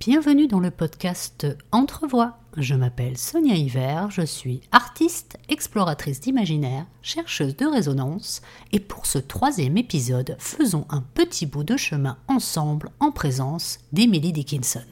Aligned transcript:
Bienvenue 0.00 0.46
dans 0.46 0.60
le 0.60 0.70
podcast 0.70 1.46
Entrevoix. 1.72 2.38
Je 2.56 2.74
m'appelle 2.74 3.18
Sonia 3.18 3.54
Hiver, 3.54 4.10
je 4.10 4.22
suis 4.22 4.62
artiste, 4.72 5.36
exploratrice 5.50 6.20
d'imaginaire, 6.20 6.86
chercheuse 7.02 7.54
de 7.54 7.66
résonance, 7.66 8.40
et 8.72 8.80
pour 8.80 9.04
ce 9.04 9.18
troisième 9.18 9.76
épisode, 9.76 10.36
faisons 10.38 10.86
un 10.88 11.02
petit 11.02 11.44
bout 11.44 11.64
de 11.64 11.76
chemin 11.76 12.16
ensemble 12.28 12.88
en 12.98 13.12
présence 13.12 13.78
d'Emily 13.92 14.32
Dickinson. 14.32 14.86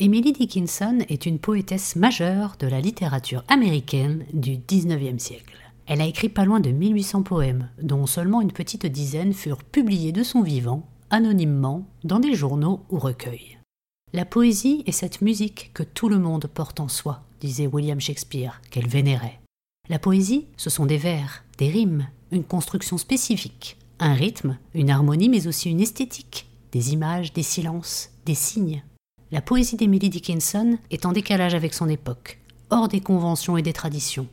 Emily 0.00 0.32
Dickinson 0.32 1.00
est 1.08 1.26
une 1.26 1.40
poétesse 1.40 1.96
majeure 1.96 2.54
de 2.60 2.68
la 2.68 2.80
littérature 2.80 3.42
américaine 3.48 4.24
du 4.32 4.56
XIXe 4.58 5.20
siècle. 5.20 5.56
Elle 5.86 6.00
a 6.00 6.06
écrit 6.06 6.28
pas 6.28 6.44
loin 6.44 6.60
de 6.60 6.70
1800 6.70 7.24
poèmes, 7.24 7.68
dont 7.82 8.06
seulement 8.06 8.40
une 8.40 8.52
petite 8.52 8.86
dizaine 8.86 9.32
furent 9.32 9.64
publiés 9.64 10.12
de 10.12 10.22
son 10.22 10.42
vivant, 10.42 10.88
anonymement, 11.10 11.84
dans 12.04 12.20
des 12.20 12.34
journaux 12.34 12.84
ou 12.90 13.00
recueils. 13.00 13.58
La 14.12 14.24
poésie 14.24 14.84
est 14.86 14.92
cette 14.92 15.20
musique 15.20 15.72
que 15.74 15.82
tout 15.82 16.08
le 16.08 16.20
monde 16.20 16.46
porte 16.46 16.78
en 16.78 16.86
soi, 16.86 17.24
disait 17.40 17.66
William 17.66 18.00
Shakespeare, 18.00 18.60
qu'elle 18.70 18.86
vénérait. 18.86 19.40
La 19.88 19.98
poésie, 19.98 20.46
ce 20.56 20.70
sont 20.70 20.86
des 20.86 20.96
vers, 20.96 21.42
des 21.58 21.70
rimes, 21.70 22.06
une 22.30 22.44
construction 22.44 22.98
spécifique, 22.98 23.76
un 23.98 24.14
rythme, 24.14 24.58
une 24.74 24.90
harmonie, 24.90 25.28
mais 25.28 25.48
aussi 25.48 25.68
une 25.68 25.80
esthétique, 25.80 26.46
des 26.70 26.92
images, 26.92 27.32
des 27.32 27.42
silences, 27.42 28.10
des 28.26 28.36
signes, 28.36 28.84
la 29.30 29.42
poésie 29.42 29.76
d'Emily 29.76 30.08
Dickinson 30.08 30.78
est 30.90 31.04
en 31.04 31.12
décalage 31.12 31.54
avec 31.54 31.74
son 31.74 31.88
époque, 31.88 32.38
hors 32.70 32.88
des 32.88 33.00
conventions 33.00 33.58
et 33.58 33.62
des 33.62 33.74
traditions. 33.74 34.26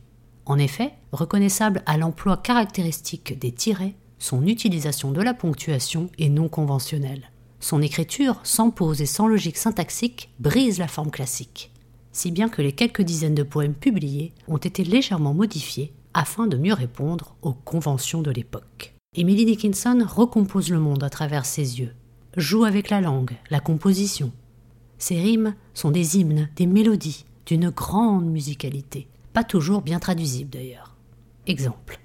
En 0.46 0.58
effet, 0.58 0.94
reconnaissable 1.12 1.82
à 1.86 1.98
l'emploi 1.98 2.38
caractéristique 2.38 3.38
des 3.38 3.52
tirets, 3.52 3.94
son 4.18 4.46
utilisation 4.46 5.12
de 5.12 5.20
la 5.20 5.34
ponctuation 5.34 6.08
est 6.18 6.30
non 6.30 6.48
conventionnelle. 6.48 7.30
Son 7.60 7.82
écriture, 7.82 8.40
sans 8.42 8.70
pause 8.70 9.02
et 9.02 9.06
sans 9.06 9.26
logique 9.26 9.58
syntaxique, 9.58 10.30
brise 10.38 10.78
la 10.78 10.88
forme 10.88 11.10
classique, 11.10 11.72
si 12.12 12.30
bien 12.30 12.48
que 12.48 12.62
les 12.62 12.72
quelques 12.72 13.02
dizaines 13.02 13.34
de 13.34 13.42
poèmes 13.42 13.74
publiés 13.74 14.32
ont 14.48 14.56
été 14.56 14.82
légèrement 14.84 15.34
modifiés 15.34 15.92
afin 16.14 16.46
de 16.46 16.56
mieux 16.56 16.72
répondre 16.72 17.36
aux 17.42 17.52
conventions 17.52 18.22
de 18.22 18.30
l'époque. 18.30 18.94
Emily 19.14 19.44
Dickinson 19.44 20.06
recompose 20.08 20.70
le 20.70 20.78
monde 20.78 21.04
à 21.04 21.10
travers 21.10 21.44
ses 21.44 21.80
yeux, 21.80 21.94
joue 22.36 22.64
avec 22.64 22.88
la 22.88 23.02
langue, 23.02 23.32
la 23.50 23.60
composition, 23.60 24.32
ces 24.98 25.20
rimes 25.20 25.54
sont 25.74 25.90
des 25.90 26.18
hymnes, 26.18 26.48
des 26.56 26.66
mélodies, 26.66 27.24
d'une 27.46 27.70
grande 27.70 28.26
musicalité, 28.26 29.08
pas 29.32 29.44
toujours 29.44 29.82
bien 29.82 29.98
traduisibles 29.98 30.50
d'ailleurs. 30.50 30.94
Exemple. 31.46 32.00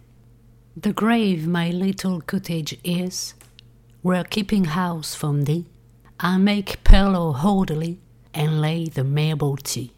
The 0.82 0.94
grave 0.94 1.48
my 1.48 1.72
little 1.72 2.20
cottage 2.26 2.78
is, 2.86 3.36
where 4.04 4.24
keeping 4.24 4.66
house 4.66 5.16
from 5.16 5.44
thee, 5.44 5.66
I 6.22 6.38
make 6.38 6.84
pillow 6.84 7.36
orderly 7.44 8.00
and 8.36 8.62
lay 8.62 8.88
the 8.88 9.04
marble 9.04 9.58
tea. 9.62 9.92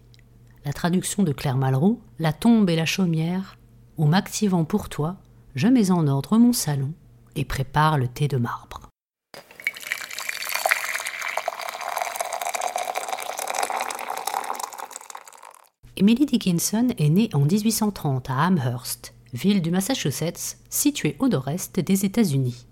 La 0.65 0.71
traduction 0.71 1.23
de 1.23 1.33
Claire 1.33 1.57
Malraux, 1.57 1.99
La 2.19 2.31
tombe 2.31 2.69
et 2.69 2.75
la 2.75 2.85
chaumière, 2.85 3.57
où 3.97 4.05
m'activant 4.05 4.63
pour 4.63 4.87
toi, 4.87 5.17
je 5.55 5.67
mets 5.67 5.91
en 5.91 6.07
ordre 6.07 6.37
mon 6.37 6.53
salon 6.53 6.93
et 7.35 7.43
prépare 7.43 7.97
le 7.97 8.07
thé 8.07 8.27
de 8.27 8.37
marbre. 8.37 8.92
Emily 16.03 16.25
Dickinson 16.25 16.89
est 16.97 17.07
née 17.07 17.29
en 17.31 17.45
1830 17.45 18.29
à 18.29 18.43
Amherst, 18.43 19.13
ville 19.31 19.61
du 19.61 19.71
Massachusetts 19.71 20.57
située 20.69 21.15
au 21.19 21.29
nord-est 21.29 21.79
des 21.79 22.03
États-Unis. 22.03 22.65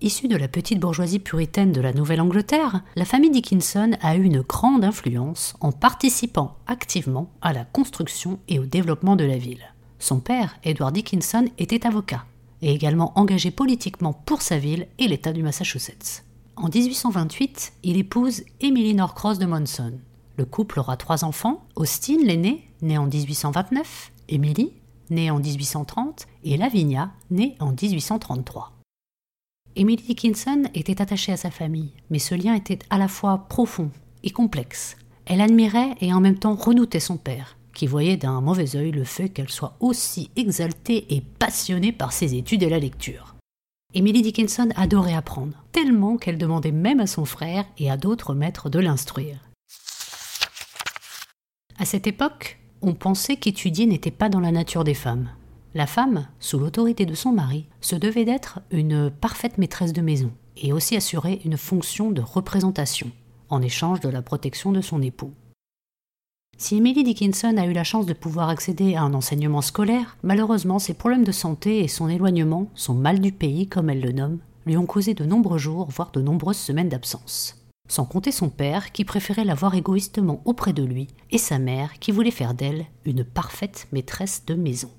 Issue 0.00 0.26
de 0.26 0.36
la 0.36 0.48
petite 0.48 0.80
bourgeoisie 0.80 1.20
puritaine 1.20 1.70
de 1.70 1.80
la 1.80 1.92
Nouvelle-Angleterre, 1.92 2.82
la 2.96 3.04
famille 3.04 3.30
Dickinson 3.30 3.92
a 4.00 4.16
eu 4.16 4.24
une 4.24 4.40
grande 4.40 4.82
influence 4.82 5.54
en 5.60 5.70
participant 5.70 6.56
activement 6.66 7.30
à 7.42 7.52
la 7.52 7.64
construction 7.64 8.40
et 8.48 8.58
au 8.58 8.66
développement 8.66 9.14
de 9.14 9.24
la 9.24 9.38
ville. 9.38 9.72
Son 10.00 10.18
père, 10.18 10.56
Edward 10.64 10.92
Dickinson, 10.92 11.44
était 11.58 11.86
avocat 11.86 12.24
et 12.60 12.72
également 12.72 13.16
engagé 13.16 13.52
politiquement 13.52 14.14
pour 14.26 14.42
sa 14.42 14.58
ville 14.58 14.88
et 14.98 15.06
l'État 15.06 15.32
du 15.32 15.44
Massachusetts. 15.44 16.24
En 16.56 16.70
1828, 16.70 17.74
il 17.84 17.98
épouse 17.98 18.42
Emily 18.60 18.94
Norcross 18.94 19.38
de 19.38 19.46
Monson, 19.46 19.92
le 20.38 20.44
couple 20.44 20.78
aura 20.78 20.96
trois 20.96 21.24
enfants, 21.24 21.66
Austin, 21.74 22.18
l'aîné, 22.24 22.70
né 22.80 22.96
en 22.96 23.06
1829, 23.06 24.12
Emily, 24.28 24.72
née 25.10 25.32
en 25.32 25.40
1830, 25.40 26.26
et 26.44 26.56
Lavinia, 26.56 27.10
née 27.30 27.56
en 27.58 27.72
1833. 27.72 28.72
Emily 29.74 30.02
Dickinson 30.02 30.62
était 30.74 31.02
attachée 31.02 31.32
à 31.32 31.36
sa 31.36 31.50
famille, 31.50 31.92
mais 32.10 32.20
ce 32.20 32.36
lien 32.36 32.54
était 32.54 32.78
à 32.88 32.98
la 32.98 33.08
fois 33.08 33.46
profond 33.48 33.90
et 34.22 34.30
complexe. 34.30 34.96
Elle 35.26 35.40
admirait 35.40 35.96
et 36.00 36.12
en 36.12 36.20
même 36.20 36.38
temps 36.38 36.54
redoutait 36.54 37.00
son 37.00 37.16
père, 37.16 37.56
qui 37.74 37.88
voyait 37.88 38.16
d'un 38.16 38.40
mauvais 38.40 38.76
œil 38.76 38.92
le 38.92 39.04
fait 39.04 39.28
qu'elle 39.28 39.50
soit 39.50 39.76
aussi 39.80 40.30
exaltée 40.36 41.14
et 41.14 41.20
passionnée 41.20 41.92
par 41.92 42.12
ses 42.12 42.36
études 42.36 42.62
et 42.62 42.70
la 42.70 42.78
lecture. 42.78 43.34
Emily 43.92 44.22
Dickinson 44.22 44.68
adorait 44.76 45.14
apprendre, 45.14 45.64
tellement 45.72 46.16
qu'elle 46.16 46.38
demandait 46.38 46.72
même 46.72 47.00
à 47.00 47.08
son 47.08 47.24
frère 47.24 47.64
et 47.78 47.90
à 47.90 47.96
d'autres 47.96 48.34
maîtres 48.34 48.70
de 48.70 48.78
l'instruire. 48.78 49.47
À 51.80 51.84
cette 51.84 52.08
époque, 52.08 52.58
on 52.82 52.92
pensait 52.92 53.36
qu'étudier 53.36 53.86
n'était 53.86 54.10
pas 54.10 54.28
dans 54.28 54.40
la 54.40 54.50
nature 54.50 54.82
des 54.82 54.94
femmes. 54.94 55.28
La 55.74 55.86
femme, 55.86 56.26
sous 56.40 56.58
l'autorité 56.58 57.06
de 57.06 57.14
son 57.14 57.30
mari, 57.30 57.66
se 57.80 57.94
devait 57.94 58.24
d'être 58.24 58.58
une 58.72 59.10
parfaite 59.10 59.58
maîtresse 59.58 59.92
de 59.92 60.00
maison 60.00 60.32
et 60.56 60.72
aussi 60.72 60.96
assurer 60.96 61.40
une 61.44 61.56
fonction 61.56 62.10
de 62.10 62.20
représentation, 62.20 63.12
en 63.48 63.62
échange 63.62 64.00
de 64.00 64.08
la 64.08 64.22
protection 64.22 64.72
de 64.72 64.80
son 64.80 65.00
époux. 65.02 65.32
Si 66.56 66.76
Emily 66.76 67.04
Dickinson 67.04 67.56
a 67.56 67.66
eu 67.66 67.72
la 67.72 67.84
chance 67.84 68.06
de 68.06 68.12
pouvoir 68.12 68.48
accéder 68.48 68.96
à 68.96 69.02
un 69.02 69.14
enseignement 69.14 69.62
scolaire, 69.62 70.16
malheureusement 70.24 70.80
ses 70.80 70.94
problèmes 70.94 71.22
de 71.22 71.30
santé 71.30 71.84
et 71.84 71.88
son 71.88 72.08
éloignement, 72.08 72.66
son 72.74 72.94
mal 72.94 73.20
du 73.20 73.30
pays 73.30 73.68
comme 73.68 73.88
elle 73.88 74.00
le 74.00 74.10
nomme, 74.10 74.38
lui 74.66 74.76
ont 74.76 74.86
causé 74.86 75.14
de 75.14 75.24
nombreux 75.24 75.58
jours, 75.58 75.88
voire 75.90 76.10
de 76.10 76.20
nombreuses 76.20 76.56
semaines 76.56 76.88
d'absence 76.88 77.57
sans 77.88 78.04
compter 78.04 78.30
son 78.30 78.50
père 78.50 78.92
qui 78.92 79.04
préférait 79.04 79.44
la 79.44 79.54
voir 79.54 79.74
égoïstement 79.74 80.42
auprès 80.44 80.72
de 80.72 80.84
lui, 80.84 81.08
et 81.30 81.38
sa 81.38 81.58
mère 81.58 81.98
qui 81.98 82.12
voulait 82.12 82.30
faire 82.30 82.54
d'elle 82.54 82.86
une 83.04 83.24
parfaite 83.24 83.88
maîtresse 83.92 84.44
de 84.46 84.54
maison. 84.54 84.90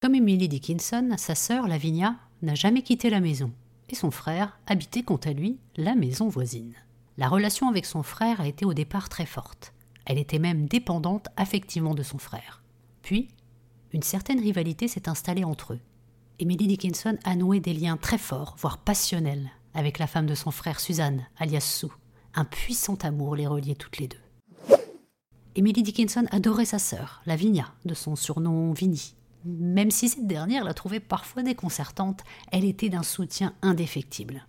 Comme 0.00 0.14
Emily 0.14 0.48
Dickinson, 0.48 1.14
sa 1.16 1.34
sœur 1.34 1.66
Lavinia 1.66 2.14
n'a 2.42 2.54
jamais 2.54 2.82
quitté 2.82 3.10
la 3.10 3.20
maison, 3.20 3.50
et 3.88 3.94
son 3.94 4.10
frère 4.10 4.58
habitait 4.66 5.02
quant 5.02 5.16
à 5.16 5.32
lui 5.32 5.58
la 5.76 5.94
maison 5.94 6.28
voisine. 6.28 6.74
La 7.16 7.28
relation 7.28 7.68
avec 7.68 7.84
son 7.84 8.04
frère 8.04 8.40
a 8.40 8.46
été 8.46 8.64
au 8.64 8.74
départ 8.74 9.08
très 9.08 9.26
forte. 9.26 9.72
Elle 10.04 10.18
était 10.18 10.38
même 10.38 10.66
dépendante 10.66 11.26
affectivement 11.36 11.94
de 11.94 12.04
son 12.04 12.18
frère. 12.18 12.62
Puis, 13.02 13.28
une 13.92 14.02
certaine 14.02 14.40
rivalité 14.40 14.88
s'est 14.88 15.08
installée 15.08 15.44
entre 15.44 15.74
eux. 15.74 15.80
Emily 16.38 16.66
Dickinson 16.66 17.16
a 17.24 17.34
noué 17.34 17.60
des 17.60 17.74
liens 17.74 17.96
très 17.96 18.18
forts, 18.18 18.54
voire 18.58 18.78
passionnels, 18.78 19.50
avec 19.74 19.98
la 19.98 20.06
femme 20.06 20.26
de 20.26 20.34
son 20.34 20.50
frère 20.50 20.80
Suzanne, 20.80 21.26
alias 21.38 21.60
Sue. 21.60 21.92
Un 22.34 22.44
puissant 22.44 22.96
amour 23.02 23.34
les 23.34 23.46
reliait 23.46 23.74
toutes 23.74 23.98
les 23.98 24.08
deux. 24.08 24.18
Emily 25.56 25.82
Dickinson 25.82 26.26
adorait 26.30 26.64
sa 26.64 26.78
sœur, 26.78 27.22
Lavinia, 27.26 27.72
de 27.84 27.94
son 27.94 28.14
surnom 28.14 28.72
Vinnie. 28.72 29.14
Même 29.44 29.90
si 29.90 30.08
cette 30.08 30.26
dernière 30.26 30.62
la 30.62 30.74
trouvait 30.74 31.00
parfois 31.00 31.42
déconcertante, 31.42 32.20
elle 32.52 32.64
était 32.64 32.90
d'un 32.90 33.02
soutien 33.02 33.54
indéfectible. 33.62 34.46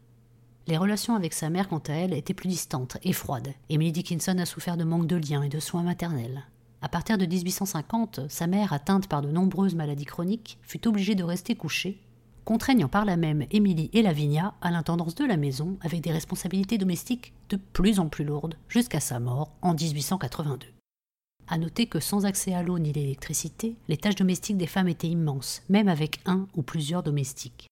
Les 0.67 0.77
relations 0.77 1.15
avec 1.15 1.33
sa 1.33 1.49
mère, 1.49 1.67
quant 1.67 1.81
à 1.87 1.93
elle, 1.93 2.13
étaient 2.13 2.35
plus 2.35 2.49
distantes 2.49 2.97
et 3.01 3.13
froides. 3.13 3.53
Emily 3.69 3.91
Dickinson 3.91 4.37
a 4.37 4.45
souffert 4.45 4.77
de 4.77 4.83
manque 4.83 5.07
de 5.07 5.15
liens 5.15 5.41
et 5.41 5.49
de 5.49 5.59
soins 5.59 5.81
maternels. 5.81 6.45
À 6.81 6.87
partir 6.87 7.17
de 7.17 7.25
1850, 7.25 8.21
sa 8.29 8.47
mère, 8.47 8.71
atteinte 8.71 9.07
par 9.07 9.21
de 9.21 9.29
nombreuses 9.29 9.75
maladies 9.75 10.05
chroniques, 10.05 10.57
fut 10.61 10.87
obligée 10.87 11.13
de 11.13 11.25
rester 11.25 11.55
couchée, 11.55 11.99
contraignant 12.45 12.87
par 12.87 13.03
là 13.03 13.17
même 13.17 13.45
Émilie 13.51 13.89
et 13.91 14.01
Lavinia 14.01 14.53
à 14.61 14.71
l'intendance 14.71 15.13
de 15.15 15.25
la 15.25 15.35
maison 15.35 15.77
avec 15.81 15.99
des 16.01 16.11
responsabilités 16.11 16.77
domestiques 16.77 17.33
de 17.49 17.57
plus 17.57 17.99
en 17.99 18.07
plus 18.07 18.23
lourdes 18.23 18.55
jusqu'à 18.69 19.01
sa 19.01 19.19
mort 19.19 19.51
en 19.61 19.73
1882. 19.73 20.67
À 21.49 21.57
noter 21.57 21.87
que 21.87 21.99
sans 21.99 22.25
accès 22.25 22.53
à 22.53 22.63
l'eau 22.63 22.79
ni 22.79 22.93
l'électricité, 22.93 23.75
les 23.89 23.97
tâches 23.97 24.15
domestiques 24.15 24.57
des 24.57 24.67
femmes 24.67 24.87
étaient 24.87 25.07
immenses, 25.07 25.63
même 25.67 25.89
avec 25.89 26.21
un 26.25 26.47
ou 26.55 26.61
plusieurs 26.61 27.03
domestiques. 27.03 27.67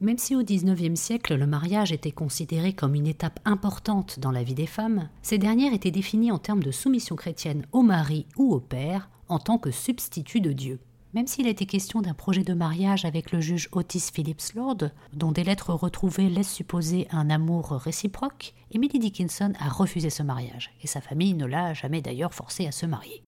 Même 0.00 0.18
si 0.18 0.36
au 0.36 0.44
XIXe 0.44 0.98
siècle 0.98 1.34
le 1.34 1.46
mariage 1.46 1.90
était 1.90 2.12
considéré 2.12 2.72
comme 2.72 2.94
une 2.94 3.08
étape 3.08 3.40
importante 3.44 4.20
dans 4.20 4.30
la 4.30 4.44
vie 4.44 4.54
des 4.54 4.66
femmes, 4.66 5.08
ces 5.22 5.38
dernières 5.38 5.74
étaient 5.74 5.90
définies 5.90 6.30
en 6.30 6.38
termes 6.38 6.62
de 6.62 6.70
soumission 6.70 7.16
chrétienne 7.16 7.66
au 7.72 7.82
mari 7.82 8.26
ou 8.36 8.54
au 8.54 8.60
père 8.60 9.10
en 9.28 9.40
tant 9.40 9.58
que 9.58 9.72
substitut 9.72 10.40
de 10.40 10.52
Dieu. 10.52 10.78
Même 11.14 11.26
s'il 11.26 11.48
été 11.48 11.66
question 11.66 12.00
d'un 12.00 12.14
projet 12.14 12.44
de 12.44 12.54
mariage 12.54 13.04
avec 13.04 13.32
le 13.32 13.40
juge 13.40 13.68
Otis 13.72 14.10
Phillips 14.12 14.52
Lord, 14.54 14.90
dont 15.14 15.32
des 15.32 15.42
lettres 15.42 15.72
retrouvées 15.72 16.28
laissent 16.28 16.52
supposer 16.52 17.08
un 17.10 17.30
amour 17.30 17.70
réciproque, 17.70 18.54
Emily 18.70 18.98
Dickinson 18.98 19.52
a 19.58 19.68
refusé 19.68 20.10
ce 20.10 20.22
mariage, 20.22 20.70
et 20.82 20.86
sa 20.86 21.00
famille 21.00 21.34
ne 21.34 21.46
l'a 21.46 21.72
jamais 21.72 22.02
d'ailleurs 22.02 22.34
forcé 22.34 22.66
à 22.66 22.72
se 22.72 22.86
marier. 22.86 23.24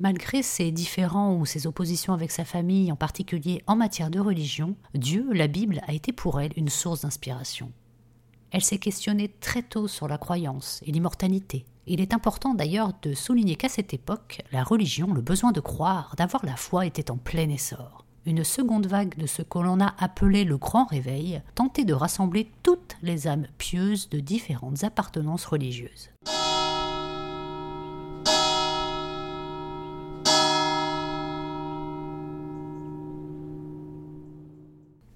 Malgré 0.00 0.42
ses 0.42 0.70
différends 0.70 1.34
ou 1.34 1.46
ses 1.46 1.66
oppositions 1.66 2.12
avec 2.12 2.30
sa 2.30 2.44
famille, 2.44 2.92
en 2.92 2.96
particulier 2.96 3.62
en 3.66 3.76
matière 3.76 4.10
de 4.10 4.20
religion, 4.20 4.76
Dieu, 4.94 5.32
la 5.32 5.48
Bible, 5.48 5.80
a 5.86 5.92
été 5.92 6.12
pour 6.12 6.40
elle 6.40 6.52
une 6.56 6.68
source 6.68 7.02
d'inspiration. 7.02 7.72
Elle 8.50 8.62
s'est 8.62 8.78
questionnée 8.78 9.28
très 9.40 9.62
tôt 9.62 9.88
sur 9.88 10.08
la 10.08 10.18
croyance 10.18 10.80
et 10.86 10.92
l'immortalité, 10.92 11.66
il 11.90 12.02
est 12.02 12.12
important 12.12 12.52
d'ailleurs 12.52 12.92
de 13.00 13.14
souligner 13.14 13.56
qu'à 13.56 13.70
cette 13.70 13.94
époque, 13.94 14.42
la 14.52 14.62
religion, 14.62 15.14
le 15.14 15.22
besoin 15.22 15.52
de 15.52 15.60
croire, 15.60 16.14
d'avoir 16.18 16.44
la 16.44 16.56
foi 16.56 16.84
était 16.84 17.10
en 17.10 17.16
plein 17.16 17.48
essor. 17.48 18.04
Une 18.26 18.44
seconde 18.44 18.86
vague 18.86 19.16
de 19.16 19.26
ce 19.26 19.40
que 19.40 19.58
l'on 19.58 19.80
a 19.80 19.94
appelé 19.98 20.44
le 20.44 20.58
Grand 20.58 20.84
Réveil 20.84 21.40
tentait 21.54 21.86
de 21.86 21.94
rassembler 21.94 22.50
toutes 22.62 22.98
les 23.00 23.26
âmes 23.26 23.46
pieuses 23.56 24.10
de 24.10 24.20
différentes 24.20 24.84
appartenances 24.84 25.46
religieuses. 25.46 26.10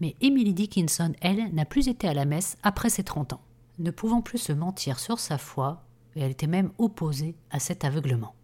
Mais 0.02 0.16
Emily 0.20 0.52
Dickinson, 0.52 1.12
elle, 1.20 1.54
n'a 1.54 1.64
plus 1.64 1.86
été 1.86 2.08
à 2.08 2.12
la 2.12 2.24
messe 2.24 2.56
après 2.64 2.90
ses 2.90 3.04
30 3.04 3.34
ans. 3.34 3.40
Ne 3.78 3.92
pouvant 3.92 4.20
plus 4.20 4.38
se 4.38 4.52
mentir 4.52 4.98
sur 4.98 5.20
sa 5.20 5.38
foi, 5.38 5.84
et 6.16 6.20
elle 6.22 6.32
était 6.32 6.48
même 6.48 6.72
opposée 6.78 7.36
à 7.52 7.60
cet 7.60 7.84
aveuglement. 7.84 8.34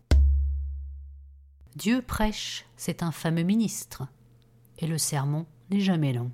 Dieu 1.75 2.01
prêche, 2.01 2.65
c'est 2.77 3.03
un 3.03 3.11
fameux 3.11 3.43
ministre, 3.43 4.07
et 4.79 4.87
le 4.87 4.99
sermon 4.99 5.47
n'est 5.71 5.81
jamais 5.81 6.13
long. 6.13 6.31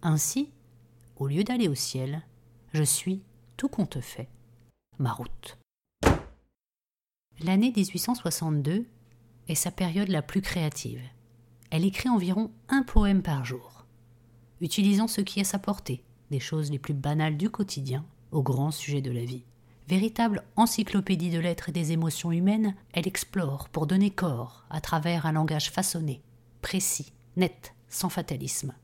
Ainsi, 0.00 0.50
au 1.16 1.26
lieu 1.26 1.44
d'aller 1.44 1.68
au 1.68 1.74
ciel, 1.74 2.22
je 2.72 2.82
suis, 2.82 3.20
tout 3.58 3.68
compte 3.68 4.00
fait, 4.00 4.30
ma 4.98 5.12
route. 5.12 5.58
L'année 7.40 7.74
1862 7.76 8.86
est 9.48 9.54
sa 9.54 9.70
période 9.70 10.08
la 10.08 10.22
plus 10.22 10.40
créative. 10.40 11.02
Elle 11.70 11.84
écrit 11.84 12.08
environ 12.08 12.50
un 12.70 12.84
poème 12.84 13.20
par 13.20 13.44
jour, 13.44 13.75
utilisant 14.60 15.08
ce 15.08 15.20
qui 15.20 15.40
est 15.40 15.44
sa 15.44 15.58
portée, 15.58 16.02
des 16.30 16.40
choses 16.40 16.70
les 16.70 16.78
plus 16.78 16.94
banales 16.94 17.36
du 17.36 17.50
quotidien 17.50 18.04
aux 18.32 18.42
grands 18.42 18.70
sujets 18.70 19.02
de 19.02 19.10
la 19.10 19.24
vie. 19.24 19.44
Véritable 19.88 20.42
encyclopédie 20.56 21.30
de 21.30 21.38
l'être 21.38 21.68
et 21.68 21.72
des 21.72 21.92
émotions 21.92 22.32
humaines, 22.32 22.74
elle 22.92 23.06
explore 23.06 23.68
pour 23.68 23.86
donner 23.86 24.10
corps 24.10 24.64
à 24.68 24.80
travers 24.80 25.26
un 25.26 25.32
langage 25.32 25.70
façonné, 25.70 26.22
précis, 26.60 27.12
net, 27.36 27.74
sans 27.88 28.08
fatalisme. 28.08 28.74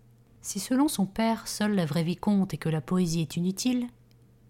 Si 0.43 0.61
selon 0.61 0.89
son 0.89 1.07
père, 1.07 1.49
seule 1.49 1.75
la 1.75 1.87
vraie 1.87 2.05
vie 2.05 2.17
compte 2.17 2.55
et 2.55 2.59
que 2.59 2.69
la 2.69 2.81
poésie 2.81 3.21
est 3.21 3.37
inutile, 3.37 3.89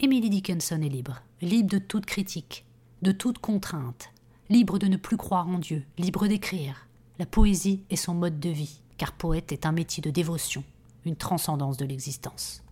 Emily 0.01 0.29
Dickinson 0.29 0.83
est 0.83 0.89
libre, 0.89 1.23
libre 1.41 1.71
de 1.71 1.79
toute 1.79 2.07
critique, 2.07 2.67
de 3.01 3.13
toute 3.13 3.39
contrainte, 3.39 4.11
libre 4.51 4.79
de 4.79 4.89
ne 4.89 4.97
plus 4.97 5.17
croire 5.17 5.49
en 5.49 5.59
Dieu, 5.59 5.85
libre 5.97 6.27
d'écrire. 6.27 6.87
La 7.19 7.27
poésie 7.27 7.83
est 7.89 7.97
son 7.97 8.15
mode 8.15 8.41
de 8.41 8.51
vie, 8.51 8.81
car 8.99 9.13
poète 9.13 9.53
est 9.53 9.65
un 9.65 9.73
métier 9.73 10.03
de 10.03 10.11
dévotion, 10.11 10.65
une 11.05 11.17
transcendance 11.17 11.77
de 11.77 11.85
l'existence. 11.85 12.63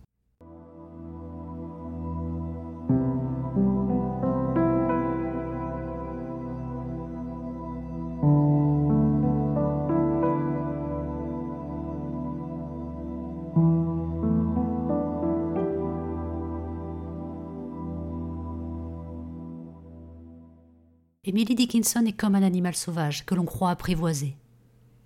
Emily 21.23 21.55
Dickinson 21.55 22.03
est 22.05 22.11
comme 22.11 22.35
un 22.35 22.43
animal 22.43 22.75
sauvage 22.75 23.25
que 23.25 23.35
l'on 23.35 23.45
croit 23.45 23.69
apprivoiser. 23.69 24.35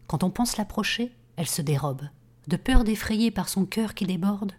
Quand 0.07 0.23
on 0.23 0.31
pense 0.31 0.57
l'approcher, 0.57 1.11
elle 1.35 1.45
se 1.45 1.61
dérobe, 1.61 2.01
de 2.47 2.57
peur 2.57 2.83
d'effrayer 2.83 3.31
par 3.31 3.49
son 3.49 3.65
cœur 3.65 3.93
qui 3.93 4.05
déborde, 4.05 4.53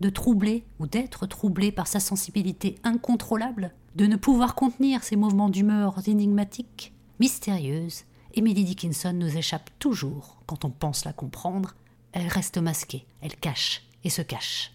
de 0.00 0.10
troubler 0.10 0.64
ou 0.78 0.86
d'être 0.86 1.26
troublée 1.26 1.72
par 1.72 1.86
sa 1.86 2.00
sensibilité 2.00 2.76
incontrôlable, 2.84 3.72
de 3.96 4.06
ne 4.06 4.16
pouvoir 4.16 4.54
contenir 4.54 5.02
ses 5.02 5.16
mouvements 5.16 5.48
d'humeur 5.48 5.96
énigmatiques, 6.06 6.92
mystérieuses. 7.18 8.04
Emily 8.34 8.64
Dickinson 8.64 9.12
nous 9.12 9.36
échappe 9.36 9.70
toujours 9.78 10.38
quand 10.46 10.64
on 10.64 10.70
pense 10.70 11.04
la 11.04 11.12
comprendre. 11.12 11.74
Elle 12.12 12.28
reste 12.28 12.58
masquée, 12.58 13.06
elle 13.20 13.36
cache 13.36 13.82
et 14.04 14.10
se 14.10 14.22
cache. 14.22 14.72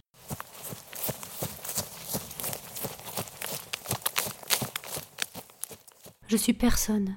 Je 6.28 6.36
suis 6.36 6.54
personne. 6.54 7.16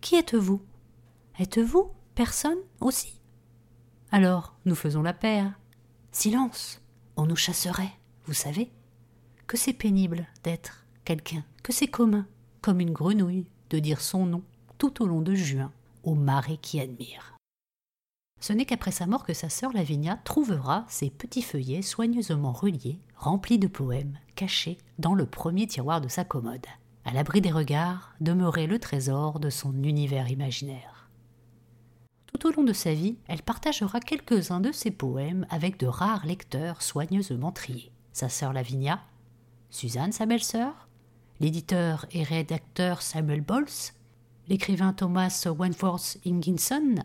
Qui 0.00 0.14
êtes-vous? 0.16 0.62
Êtes-vous 1.38 1.90
personne 2.14 2.58
aussi? 2.80 3.15
Alors, 4.12 4.54
nous 4.64 4.74
faisons 4.74 5.02
la 5.02 5.12
paire. 5.12 5.52
Silence 6.12 6.80
On 7.16 7.26
nous 7.26 7.36
chasserait, 7.36 7.92
vous 8.26 8.34
savez 8.34 8.70
Que 9.46 9.56
c'est 9.56 9.72
pénible 9.72 10.26
d'être 10.44 10.84
quelqu'un, 11.04 11.44
que 11.62 11.72
c'est 11.72 11.88
commun, 11.88 12.26
comme 12.62 12.80
une 12.80 12.92
grenouille, 12.92 13.46
de 13.70 13.78
dire 13.78 14.00
son 14.00 14.26
nom 14.26 14.42
tout 14.78 15.02
au 15.02 15.06
long 15.06 15.22
de 15.22 15.34
juin 15.34 15.72
aux 16.02 16.14
marées 16.14 16.58
qui 16.58 16.80
admirent. 16.80 17.36
Ce 18.40 18.52
n'est 18.52 18.66
qu'après 18.66 18.90
sa 18.90 19.06
mort 19.06 19.24
que 19.24 19.34
sa 19.34 19.48
sœur 19.48 19.72
Lavinia 19.72 20.18
trouvera 20.24 20.84
ces 20.88 21.10
petits 21.10 21.42
feuillets 21.42 21.82
soigneusement 21.82 22.52
reliés, 22.52 23.00
remplis 23.16 23.58
de 23.58 23.66
poèmes, 23.66 24.18
cachés 24.34 24.78
dans 24.98 25.14
le 25.14 25.26
premier 25.26 25.66
tiroir 25.66 26.00
de 26.00 26.08
sa 26.08 26.24
commode 26.24 26.66
à 27.06 27.12
l'abri 27.12 27.40
des 27.40 27.52
regards, 27.52 28.16
demeurait 28.20 28.66
le 28.66 28.80
trésor 28.80 29.38
de 29.38 29.48
son 29.48 29.84
univers 29.84 30.28
imaginaire. 30.28 30.95
Tout 32.38 32.48
au 32.48 32.52
long 32.52 32.64
de 32.64 32.74
sa 32.74 32.92
vie, 32.92 33.16
elle 33.28 33.40
partagera 33.40 33.98
quelques-uns 33.98 34.60
de 34.60 34.70
ses 34.70 34.90
poèmes 34.90 35.46
avec 35.48 35.80
de 35.80 35.86
rares 35.86 36.26
lecteurs 36.26 36.82
soigneusement 36.82 37.50
triés. 37.50 37.90
Sa 38.12 38.28
sœur 38.28 38.52
Lavinia, 38.52 39.00
Suzanne, 39.70 40.12
sa 40.12 40.26
belle-sœur, 40.26 40.86
l'éditeur 41.40 42.04
et 42.12 42.22
rédacteur 42.22 43.00
Samuel 43.00 43.40
Bowles, 43.40 43.94
l'écrivain 44.48 44.92
Thomas 44.92 45.46
Wentworth 45.46 46.18
Higginson, 46.26 46.96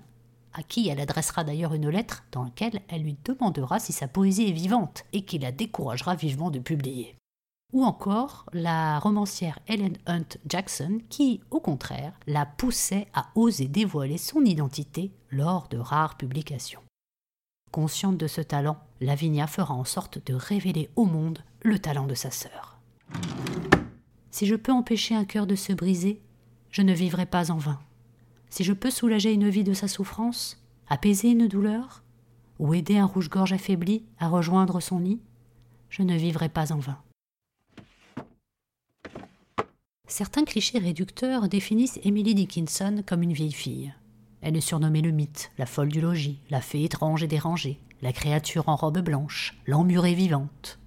à 0.51 0.63
qui 0.63 0.89
elle 0.89 1.00
adressera 1.00 1.45
d'ailleurs 1.45 1.75
une 1.75 1.88
lettre 1.88 2.25
dans 2.33 2.43
laquelle 2.43 2.81
elle 2.89 3.03
lui 3.03 3.15
demandera 3.23 3.79
si 3.79 3.93
sa 3.93 4.09
poésie 4.09 4.50
est 4.50 4.53
vivante 4.53 5.05
et 5.13 5.23
qui 5.23 5.39
la 5.39 5.53
découragera 5.53 6.13
vivement 6.13 6.51
de 6.51 6.59
publier 6.59 7.15
ou 7.73 7.83
encore 7.83 8.45
la 8.53 8.99
romancière 8.99 9.59
Ellen 9.67 9.97
Hunt 10.05 10.37
Jackson 10.47 10.99
qui, 11.09 11.41
au 11.51 11.59
contraire, 11.59 12.13
la 12.27 12.45
poussait 12.45 13.07
à 13.13 13.27
oser 13.35 13.67
dévoiler 13.67 14.17
son 14.17 14.43
identité 14.43 15.11
lors 15.29 15.67
de 15.69 15.77
rares 15.77 16.17
publications. 16.17 16.81
Consciente 17.71 18.17
de 18.17 18.27
ce 18.27 18.41
talent, 18.41 18.77
Lavinia 18.99 19.47
fera 19.47 19.73
en 19.73 19.85
sorte 19.85 20.25
de 20.25 20.33
révéler 20.33 20.89
au 20.95 21.05
monde 21.05 21.39
le 21.63 21.79
talent 21.79 22.07
de 22.07 22.15
sa 22.15 22.31
sœur. 22.31 22.77
Si 24.29 24.45
je 24.45 24.55
peux 24.55 24.73
empêcher 24.73 25.15
un 25.15 25.25
cœur 25.25 25.47
de 25.47 25.55
se 25.55 25.71
briser, 25.73 26.21
je 26.69 26.81
ne 26.81 26.93
vivrai 26.93 27.25
pas 27.25 27.51
en 27.51 27.57
vain. 27.57 27.79
Si 28.49 28.63
je 28.63 28.73
peux 28.73 28.91
soulager 28.91 29.31
une 29.31 29.49
vie 29.49 29.63
de 29.63 29.73
sa 29.73 29.87
souffrance, 29.87 30.61
apaiser 30.87 31.29
une 31.29 31.47
douleur, 31.47 32.03
ou 32.59 32.73
aider 32.73 32.97
un 32.97 33.05
rouge-gorge 33.05 33.53
affaibli 33.53 34.03
à 34.19 34.27
rejoindre 34.27 34.81
son 34.81 34.99
nid, 34.99 35.19
je 35.89 36.03
ne 36.03 36.15
vivrai 36.15 36.47
pas 36.47 36.71
en 36.71 36.77
vain. 36.77 36.97
Certains 40.12 40.44
clichés 40.44 40.77
réducteurs 40.77 41.48
définissent 41.48 41.98
Emily 42.03 42.36
Dickinson 42.36 43.01
comme 43.08 43.24
une 43.24 43.32
vieille 43.32 43.53
fille. 43.53 43.94
Elle 44.41 44.58
est 44.58 44.60
surnommée 44.60 45.01
le 45.01 45.12
mythe, 45.12 45.53
la 45.58 45.65
folle 45.65 45.88
du 45.88 46.01
logis, 46.01 46.41
la 46.50 46.60
fée 46.60 46.84
étrange 46.84 47.24
et 47.24 47.27
dérangée, 47.27 47.80
la 48.01 48.12
créature 48.12 48.68
en 48.68 48.75
robe 48.75 49.00
blanche, 49.00 49.58
l'emmurée 49.65 50.13
vivante. 50.13 50.80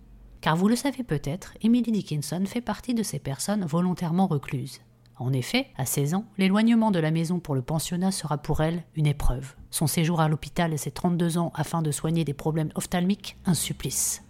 Car 0.43 0.57
vous 0.57 0.69
le 0.69 0.77
savez 0.77 1.05
peut-être, 1.05 1.55
Emily 1.63 1.91
Dickinson 1.91 2.45
fait 2.45 2.61
partie 2.61 2.93
de 2.93 3.03
ces 3.03 3.19
personnes 3.19 3.65
volontairement 3.65 4.27
recluses. 4.27 4.83
En 5.17 5.33
effet, 5.33 5.69
à 5.79 5.87
16 5.87 6.13
ans, 6.13 6.27
l'éloignement 6.37 6.91
de 6.91 6.99
la 6.99 7.11
maison 7.11 7.41
pour 7.41 7.55
le 7.55 7.63
pensionnat 7.63 8.11
sera 8.11 8.37
pour 8.37 8.61
elle 8.61 8.85
une 8.95 9.07
épreuve. 9.07 9.55
Son 9.71 9.87
séjour 9.87 10.21
à 10.21 10.29
l'hôpital 10.29 10.75
et 10.75 10.79
ses 10.79 10.91
32 10.91 11.39
ans 11.39 11.51
afin 11.55 11.81
de 11.81 11.93
soigner 11.93 12.27
des 12.27 12.35
problèmes 12.35 12.73
ophtalmiques, 12.75 13.39
un 13.47 13.55
supplice. 13.55 14.23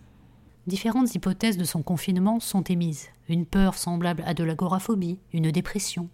Différentes 0.67 1.15
hypothèses 1.15 1.59
de 1.59 1.65
son 1.65 1.83
confinement 1.83 2.41
sont 2.41 2.63
émises. 2.63 3.09
Une 3.29 3.45
peur 3.45 3.75
semblable 3.75 4.25
à 4.27 4.33
de 4.33 4.45
l'agoraphobie, 4.45 5.19
une 5.35 5.51
dépression, 5.51 6.09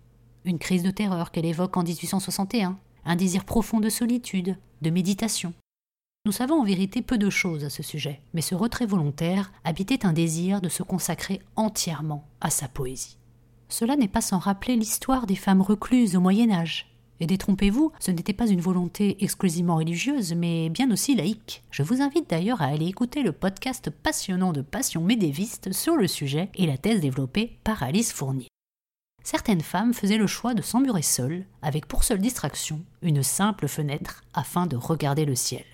une 0.44 0.58
crise 0.58 0.82
de 0.82 0.90
terreur 0.90 1.30
qu'elle 1.30 1.46
évoque 1.46 1.76
en 1.76 1.84
1861, 1.84 2.76
un 3.04 3.16
désir 3.16 3.44
profond 3.44 3.78
de 3.78 3.88
solitude, 3.88 4.56
de 4.82 4.90
méditation. 4.90 5.52
Nous 6.26 6.32
savons 6.32 6.60
en 6.60 6.64
vérité 6.64 7.00
peu 7.00 7.16
de 7.16 7.30
choses 7.30 7.64
à 7.64 7.70
ce 7.70 7.84
sujet, 7.84 8.20
mais 8.34 8.40
ce 8.40 8.56
retrait 8.56 8.86
volontaire 8.86 9.52
habitait 9.62 10.04
un 10.04 10.12
désir 10.12 10.60
de 10.60 10.68
se 10.68 10.82
consacrer 10.82 11.40
entièrement 11.54 12.26
à 12.40 12.50
sa 12.50 12.66
poésie. 12.66 13.18
Cela 13.68 13.94
n'est 13.94 14.08
pas 14.08 14.20
sans 14.20 14.38
rappeler 14.38 14.74
l'histoire 14.74 15.26
des 15.26 15.36
femmes 15.36 15.62
recluses 15.62 16.16
au 16.16 16.20
Moyen 16.20 16.50
Âge, 16.50 16.89
Et 17.20 17.26
détrompez-vous, 17.26 17.92
ce 18.00 18.10
n'était 18.10 18.32
pas 18.32 18.48
une 18.48 18.62
volonté 18.62 19.22
exclusivement 19.22 19.76
religieuse, 19.76 20.34
mais 20.34 20.70
bien 20.70 20.90
aussi 20.90 21.14
laïque. 21.14 21.62
Je 21.70 21.82
vous 21.82 22.00
invite 22.00 22.30
d'ailleurs 22.30 22.62
à 22.62 22.66
aller 22.66 22.86
écouter 22.86 23.22
le 23.22 23.32
podcast 23.32 23.90
passionnant 23.90 24.52
de 24.52 24.62
Passion 24.62 25.02
médéviste 25.02 25.72
sur 25.72 25.96
le 25.96 26.08
sujet 26.08 26.48
et 26.54 26.66
la 26.66 26.78
thèse 26.78 27.00
développée 27.00 27.58
par 27.62 27.82
Alice 27.82 28.12
Fournier. 28.12 28.48
Certaines 29.22 29.60
femmes 29.60 29.92
faisaient 29.92 30.16
le 30.16 30.26
choix 30.26 30.54
de 30.54 30.62
s'emmurer 30.62 31.02
seules, 31.02 31.44
avec 31.60 31.84
pour 31.84 32.04
seule 32.04 32.20
distraction 32.20 32.80
une 33.02 33.22
simple 33.22 33.68
fenêtre 33.68 34.24
afin 34.32 34.66
de 34.66 34.76
regarder 34.76 35.26
le 35.26 35.34
ciel. 35.34 35.64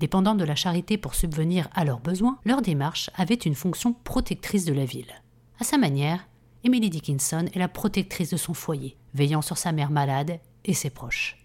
Dépendant 0.00 0.34
de 0.34 0.44
la 0.44 0.54
charité 0.54 0.98
pour 0.98 1.14
subvenir 1.14 1.68
à 1.72 1.86
leurs 1.86 2.00
besoins, 2.00 2.38
leur 2.44 2.60
démarche 2.60 3.08
avait 3.16 3.34
une 3.34 3.54
fonction 3.54 3.94
protectrice 3.94 4.66
de 4.66 4.74
la 4.74 4.84
ville. 4.84 5.22
À 5.58 5.64
sa 5.64 5.78
manière, 5.78 6.28
Emily 6.62 6.90
Dickinson 6.90 7.46
est 7.54 7.58
la 7.58 7.68
protectrice 7.68 8.30
de 8.30 8.36
son 8.36 8.52
foyer, 8.52 8.98
veillant 9.14 9.40
sur 9.40 9.56
sa 9.56 9.72
mère 9.72 9.90
malade 9.90 10.40
et 10.64 10.74
ses 10.74 10.90
proches. 10.90 11.38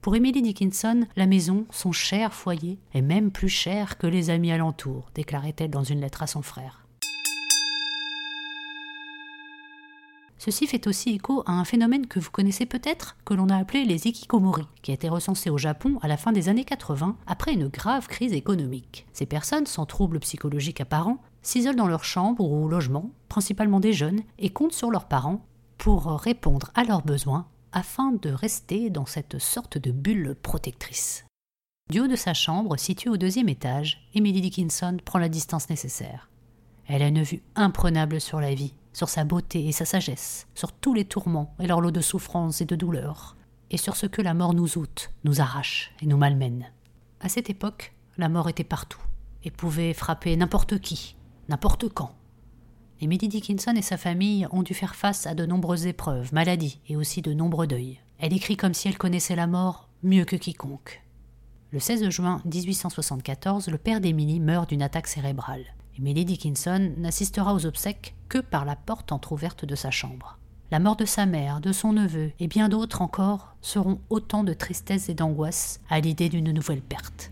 Pour 0.00 0.14
Emily 0.14 0.40
Dickinson, 0.40 1.06
la 1.16 1.26
maison, 1.26 1.66
son 1.70 1.90
cher 1.90 2.32
foyer, 2.32 2.78
est 2.94 3.02
même 3.02 3.32
plus 3.32 3.48
cher 3.48 3.98
que 3.98 4.06
les 4.06 4.30
amis 4.30 4.52
alentours, 4.52 5.10
déclarait-elle 5.14 5.70
dans 5.70 5.82
une 5.82 6.00
lettre 6.00 6.22
à 6.22 6.26
son 6.26 6.42
frère. 6.42 6.86
Ceci 10.38 10.68
fait 10.68 10.86
aussi 10.86 11.10
écho 11.10 11.42
à 11.46 11.52
un 11.52 11.64
phénomène 11.64 12.06
que 12.06 12.20
vous 12.20 12.30
connaissez 12.30 12.66
peut-être, 12.66 13.16
que 13.24 13.34
l'on 13.34 13.48
a 13.48 13.56
appelé 13.56 13.84
les 13.84 14.06
ikikomori, 14.06 14.68
qui 14.80 14.92
a 14.92 14.94
été 14.94 15.08
recensé 15.08 15.50
au 15.50 15.58
Japon 15.58 15.98
à 16.02 16.08
la 16.08 16.16
fin 16.16 16.30
des 16.30 16.48
années 16.48 16.64
80 16.64 17.16
après 17.26 17.52
une 17.52 17.66
grave 17.66 18.06
crise 18.06 18.32
économique. 18.32 19.06
Ces 19.12 19.26
personnes, 19.26 19.66
sans 19.66 19.86
troubles 19.86 20.20
psychologiques 20.20 20.80
apparents, 20.80 21.20
s'isolent 21.42 21.74
dans 21.74 21.88
leur 21.88 22.04
chambre 22.04 22.44
ou 22.44 22.68
logement, 22.68 23.10
principalement 23.28 23.80
des 23.80 23.92
jeunes, 23.92 24.20
et 24.38 24.50
comptent 24.50 24.72
sur 24.72 24.92
leurs 24.92 25.08
parents 25.08 25.44
pour 25.78 26.04
répondre 26.20 26.70
à 26.74 26.84
leurs 26.84 27.02
besoins 27.02 27.48
afin 27.76 28.10
de 28.10 28.30
rester 28.30 28.88
dans 28.88 29.04
cette 29.04 29.38
sorte 29.38 29.76
de 29.76 29.90
bulle 29.90 30.34
protectrice. 30.34 31.26
Du 31.90 32.00
haut 32.00 32.06
de 32.06 32.16
sa 32.16 32.32
chambre, 32.32 32.78
située 32.78 33.10
au 33.10 33.18
deuxième 33.18 33.50
étage, 33.50 34.08
Emily 34.14 34.40
Dickinson 34.40 34.96
prend 35.04 35.18
la 35.18 35.28
distance 35.28 35.68
nécessaire. 35.68 36.30
Elle 36.86 37.02
a 37.02 37.08
une 37.08 37.22
vue 37.22 37.42
imprenable 37.54 38.18
sur 38.18 38.40
la 38.40 38.54
vie, 38.54 38.72
sur 38.94 39.10
sa 39.10 39.24
beauté 39.24 39.66
et 39.66 39.72
sa 39.72 39.84
sagesse, 39.84 40.46
sur 40.54 40.72
tous 40.72 40.94
les 40.94 41.04
tourments 41.04 41.54
et 41.60 41.66
leur 41.66 41.82
lot 41.82 41.90
de 41.90 42.00
souffrances 42.00 42.62
et 42.62 42.64
de 42.64 42.76
douleurs, 42.76 43.36
et 43.70 43.76
sur 43.76 43.94
ce 43.94 44.06
que 44.06 44.22
la 44.22 44.32
mort 44.32 44.54
nous 44.54 44.78
ôte, 44.78 45.10
nous 45.24 45.42
arrache 45.42 45.92
et 46.00 46.06
nous 46.06 46.16
malmène. 46.16 46.72
À 47.20 47.28
cette 47.28 47.50
époque, 47.50 47.92
la 48.16 48.30
mort 48.30 48.48
était 48.48 48.64
partout, 48.64 49.02
et 49.44 49.50
pouvait 49.50 49.92
frapper 49.92 50.34
n'importe 50.34 50.78
qui, 50.78 51.14
n'importe 51.50 51.90
quand, 51.90 52.14
Emily 53.02 53.28
Dickinson 53.28 53.74
et 53.76 53.82
sa 53.82 53.98
famille 53.98 54.46
ont 54.52 54.62
dû 54.62 54.72
faire 54.72 54.96
face 54.96 55.26
à 55.26 55.34
de 55.34 55.44
nombreuses 55.44 55.86
épreuves, 55.86 56.32
maladies 56.32 56.80
et 56.88 56.96
aussi 56.96 57.20
de 57.20 57.34
nombreux 57.34 57.66
deuils. 57.66 58.00
Elle 58.18 58.32
écrit 58.32 58.56
comme 58.56 58.72
si 58.72 58.88
elle 58.88 58.96
connaissait 58.96 59.36
la 59.36 59.46
mort 59.46 59.90
mieux 60.02 60.24
que 60.24 60.36
quiconque. 60.36 61.02
Le 61.72 61.78
16 61.78 62.08
juin 62.08 62.40
1874, 62.46 63.68
le 63.68 63.76
père 63.76 64.00
d'Emily 64.00 64.40
meurt 64.40 64.70
d'une 64.70 64.80
attaque 64.80 65.08
cérébrale. 65.08 65.64
Emily 65.98 66.24
Dickinson 66.24 66.92
n'assistera 66.96 67.52
aux 67.52 67.66
obsèques 67.66 68.14
que 68.30 68.38
par 68.38 68.64
la 68.64 68.76
porte 68.76 69.12
entr'ouverte 69.12 69.66
de 69.66 69.74
sa 69.74 69.90
chambre. 69.90 70.38
La 70.70 70.78
mort 70.78 70.96
de 70.96 71.04
sa 71.04 71.26
mère, 71.26 71.60
de 71.60 71.72
son 71.72 71.92
neveu 71.92 72.32
et 72.40 72.48
bien 72.48 72.70
d'autres 72.70 73.02
encore 73.02 73.54
seront 73.60 74.00
autant 74.08 74.42
de 74.42 74.54
tristesse 74.54 75.10
et 75.10 75.14
d'angoisse 75.14 75.80
à 75.90 76.00
l'idée 76.00 76.30
d'une 76.30 76.50
nouvelle 76.50 76.82
perte. 76.82 77.30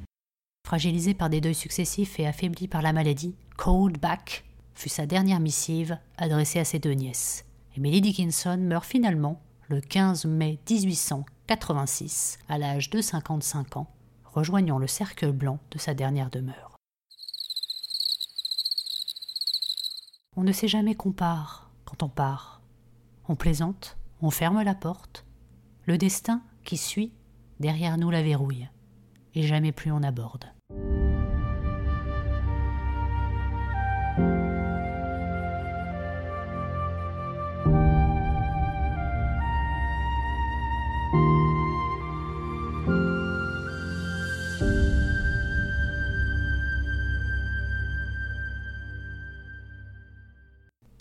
Fragilisée 0.66 1.14
par 1.14 1.30
des 1.30 1.40
deuils 1.40 1.54
successifs 1.54 2.21
et 2.21 2.26
affaiblie 2.26 2.68
par 2.68 2.83
la 2.83 2.92
maladie, 2.92 3.35
Cold 3.56 3.99
Back 3.99 4.44
fut 4.75 4.88
sa 4.88 5.07
dernière 5.07 5.40
missive 5.40 5.99
adressée 6.16 6.59
à 6.59 6.64
ses 6.64 6.78
deux 6.78 6.93
nièces. 6.93 7.45
Emily 7.76 8.00
Dickinson 8.00 8.59
meurt 8.59 8.85
finalement 8.85 9.40
le 9.69 9.81
15 9.81 10.26
mai 10.26 10.59
1886 10.69 12.38
à 12.49 12.59
l'âge 12.59 12.90
de 12.90 13.00
55 13.00 13.76
ans, 13.76 13.90
rejoignant 14.25 14.78
le 14.78 14.87
cercle 14.87 15.33
blanc 15.33 15.59
de 15.71 15.78
sa 15.78 15.95
dernière 15.95 16.31
demeure. 16.31 16.76
On 20.37 20.43
ne 20.43 20.52
sait 20.52 20.69
jamais 20.69 20.95
qu'on 20.95 21.12
part 21.12 21.71
quand 21.85 22.02
on 22.02 22.09
part. 22.09 22.61
On 23.28 23.37
plaisante, 23.37 23.97
on 24.21 24.31
ferme 24.31 24.62
la 24.62 24.75
porte. 24.75 25.25
Le 25.87 25.99
destin 25.99 26.43
qui 26.64 26.76
suit, 26.76 27.12
derrière 27.61 27.99
nous 27.99 28.11
la 28.11 28.23
verrouille, 28.23 28.69
et 29.35 29.43
jamais 29.43 29.73
plus 29.73 29.93
on 29.93 30.02
aborde. 30.02 30.47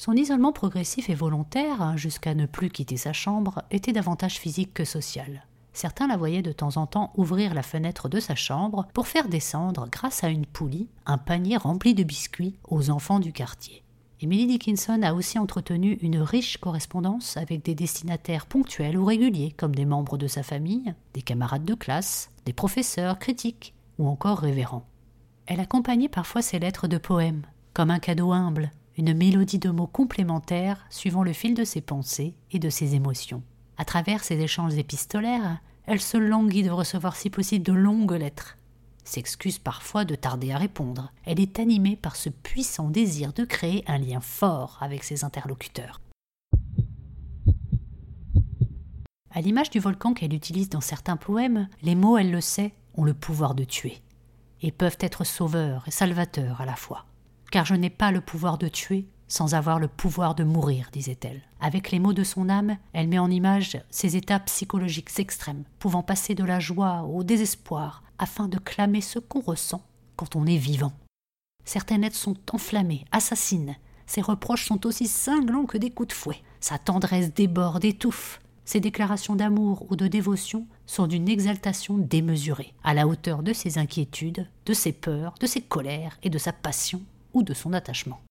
Son 0.06 0.18
isolement 0.18 0.52
progressif 0.52 1.10
et 1.10 1.16
volontaire, 1.16 1.98
jusqu'à 1.98 2.36
ne 2.36 2.46
plus 2.46 2.70
quitter 2.70 2.98
sa 2.98 3.14
chambre, 3.14 3.64
était 3.72 3.94
davantage 3.94 4.38
physique 4.38 4.74
que 4.74 4.84
social. 4.84 5.48
Certains 5.72 6.08
la 6.08 6.18
voyaient 6.18 6.42
de 6.42 6.52
temps 6.52 6.76
en 6.76 6.88
temps 6.88 7.14
ouvrir 7.16 7.54
la 7.54 7.64
fenêtre 7.64 8.10
de 8.10 8.20
sa 8.20 8.36
chambre 8.36 8.86
pour 8.94 9.08
faire 9.08 9.30
descendre, 9.30 9.88
grâce 9.90 10.26
à 10.26 10.28
une 10.28 10.46
poulie, 10.46 10.90
un 11.06 11.18
panier 11.18 11.56
rempli 11.56 11.94
de 11.94 12.04
biscuits 12.04 12.58
aux 12.68 12.90
enfants 12.90 13.22
du 13.22 13.32
quartier. 13.32 13.82
Emily 14.20 14.46
Dickinson 14.46 15.04
a 15.04 15.14
aussi 15.14 15.40
entretenu 15.40 15.94
une 16.02 16.20
riche 16.20 16.58
correspondance 16.58 17.38
avec 17.38 17.64
des 17.64 17.74
destinataires 17.74 18.46
ponctuels 18.46 18.98
ou 18.98 19.06
réguliers, 19.06 19.54
comme 19.56 19.74
des 19.74 19.86
membres 19.86 20.18
de 20.18 20.28
sa 20.28 20.44
famille, 20.44 20.94
des 21.14 21.22
camarades 21.22 21.64
de 21.64 21.76
classe, 21.76 22.30
des 22.44 22.52
professeurs, 22.52 23.20
critiques 23.20 23.74
ou 23.98 24.10
encore 24.10 24.40
révérends. 24.40 24.86
Elle 25.46 25.62
accompagnait 25.62 26.10
parfois 26.10 26.42
ses 26.42 26.60
lettres 26.60 26.90
de 26.90 26.98
poèmes, 26.98 27.44
comme 27.74 27.90
un 27.90 28.00
cadeau 28.00 28.34
humble, 28.34 28.70
une 28.98 29.14
mélodie 29.14 29.60
de 29.60 29.70
mots 29.70 29.88
complémentaires 29.88 30.86
suivant 30.90 31.24
le 31.24 31.34
fil 31.34 31.54
de 31.54 31.64
ses 31.64 31.82
pensées 31.82 32.36
et 32.52 32.60
de 32.60 32.70
ses 32.70 32.96
émotions. 32.96 33.44
À 33.78 33.86
travers 33.86 34.24
ces 34.24 34.40
échanges 34.40 34.78
épistolaires, 34.78 35.60
elle 35.86 36.02
se 36.02 36.18
languit 36.18 36.64
de 36.64 36.70
recevoir 36.70 37.16
si 37.16 37.30
possible 37.30 37.66
de 37.66 37.74
longues 37.74 38.14
lettres. 38.14 38.58
S'excuse 39.04 39.60
parfois 39.60 40.06
de 40.06 40.16
tarder 40.16 40.52
à 40.52 40.58
répondre. 40.58 41.12
Elle 41.26 41.42
est 41.42 41.60
animée 41.60 41.96
par 41.96 42.16
ce 42.16 42.30
puissant 42.30 42.90
désir 42.90 43.34
de 43.34 43.44
créer 43.44 43.84
un 43.88 43.98
lien 43.98 44.22
fort 44.22 44.78
avec 44.80 45.04
ses 45.04 45.26
interlocuteurs. 45.26 46.00
À 49.32 49.42
l'image 49.42 49.72
du 49.72 49.80
volcan 49.80 50.14
qu'elle 50.14 50.34
utilise 50.34 50.70
dans 50.70 50.80
certains 50.80 51.18
poèmes, 51.18 51.68
les 51.82 51.96
mots, 51.96 52.18
elle 52.18 52.32
le 52.32 52.40
sait, 52.40 52.76
ont 52.96 53.04
le 53.04 53.16
pouvoir 53.16 53.56
de 53.56 53.64
tuer, 53.64 54.00
et 54.62 54.72
peuvent 54.72 55.00
être 55.00 55.24
sauveurs 55.24 55.84
et 55.88 55.92
salvateurs 55.92 56.62
à 56.62 56.66
la 56.66 56.76
fois 56.76 57.06
car 57.54 57.66
je 57.66 57.76
n'ai 57.76 57.92
pas 57.92 58.12
le 58.12 58.20
pouvoir 58.20 58.58
de 58.58 58.68
tuer 58.68 59.06
sans 59.28 59.54
avoir 59.54 59.78
le 59.78 59.88
pouvoir 59.88 60.34
de 60.34 60.44
mourir, 60.44 60.90
disait-elle. 60.92 61.44
Avec 61.60 61.92
les 61.92 62.00
mots 62.00 62.14
de 62.14 62.24
son 62.24 62.50
âme, 62.50 62.78
elle 62.94 63.08
met 63.08 63.20
en 63.20 63.30
image 63.30 63.80
ces 63.92 64.16
états 64.16 64.40
psychologiques 64.40 65.20
extrêmes, 65.20 65.64
pouvant 65.78 66.02
passer 66.02 66.34
de 66.34 66.44
la 66.44 66.60
joie 66.60 67.04
au 67.04 67.24
désespoir, 67.24 68.02
afin 68.18 68.48
de 68.48 68.58
clamer 68.58 69.02
ce 69.02 69.20
qu'on 69.20 69.40
ressent 69.40 69.84
quand 70.16 70.36
on 70.36 70.48
est 70.48 70.58
vivant. 70.58 70.94
Certaines 71.64 72.02
lettres 72.02 72.16
sont 72.16 72.38
enflammées, 72.52 73.06
assassines. 73.12 73.76
Ses 74.08 74.22
reproches 74.22 74.66
sont 74.66 74.88
aussi 74.88 75.06
cinglants 75.06 75.66
que 75.66 75.78
des 75.78 75.92
coups 75.92 76.10
de 76.10 76.14
fouet. 76.14 76.42
Sa 76.60 76.80
tendresse 76.80 77.36
déborde, 77.36 77.86
étouffe. 77.86 78.42
Ses 78.66 78.80
déclarations 78.80 79.36
d'amour 79.36 79.86
ou 79.92 79.96
de 79.96 80.08
dévotion 80.08 80.66
sont 80.88 81.06
d'une 81.06 81.30
exaltation 81.30 82.00
démesurée, 82.00 82.74
à 82.84 82.96
la 82.96 83.08
hauteur 83.08 83.44
de 83.44 83.54
ses 83.54 83.78
inquiétudes, 83.78 84.48
de 84.66 84.74
ses 84.74 84.92
peurs, 84.92 85.36
de 85.40 85.46
ses 85.46 85.62
colères 85.62 86.18
et 86.24 86.32
de 86.32 86.40
sa 86.40 86.52
passion 86.52 87.04
ou 87.34 87.44
de 87.44 87.54
son 87.54 87.74
attachement. 87.74 88.22